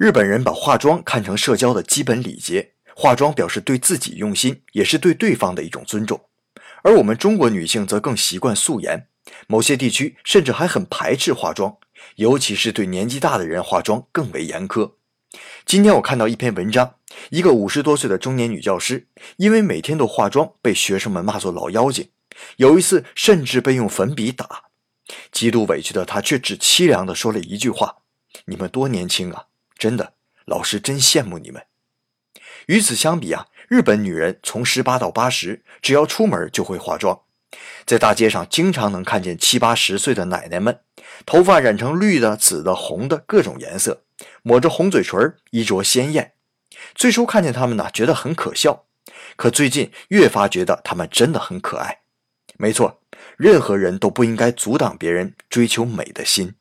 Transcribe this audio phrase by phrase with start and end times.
[0.00, 6.18] 日本人把化妆看成社交的基本礼节，化妆表示对自己用心，也是对对方的一种尊重。
[6.82, 9.08] 而我们中国女性则更习惯素颜，
[9.46, 11.76] 某些地区甚至还很排斥化妆，
[12.16, 14.92] 尤其是对年纪大的人化妆更为严苛。
[15.66, 16.94] 今天我看到一篇文章，
[17.28, 19.06] 一个五十多岁的中年女教师，
[19.36, 22.08] 因为每天都化妆，被学生们骂作老妖精，
[22.56, 24.70] 有一次甚至被用粉笔打。
[25.30, 27.96] 极度委屈的她，却只凄凉地说了一句话
[28.46, 29.44] ：“你们多年轻啊！”
[29.80, 30.12] 真的，
[30.44, 31.64] 老师真羡慕你们。
[32.66, 37.22] 与此相比啊，日本女人从十八到八十，只要出门就会化妆，
[37.86, 40.80] 在大街上经常能看见七八十岁的奶奶们，
[41.24, 44.04] 头发染成绿的、紫的、红的各种颜色，
[44.42, 46.34] 抹着红嘴唇，衣着鲜艳。
[46.94, 48.84] 最初看见她们呢，觉得很可笑，
[49.36, 52.00] 可最近越发觉得她们真的很可爱。
[52.58, 53.00] 没错，
[53.38, 56.54] 任何人都不应该阻挡别人追求美的心。